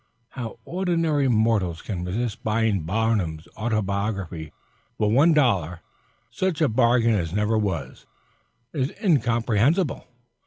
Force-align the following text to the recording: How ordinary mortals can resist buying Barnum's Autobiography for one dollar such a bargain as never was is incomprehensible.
How 0.29 0.57
ordinary 0.65 1.27
mortals 1.27 1.83
can 1.83 2.03
resist 2.03 2.43
buying 2.43 2.85
Barnum's 2.85 3.47
Autobiography 3.55 4.51
for 4.97 5.11
one 5.11 5.31
dollar 5.31 5.81
such 6.31 6.59
a 6.59 6.67
bargain 6.67 7.13
as 7.13 7.33
never 7.33 7.55
was 7.55 8.07
is 8.73 8.91
incomprehensible. 9.03 10.07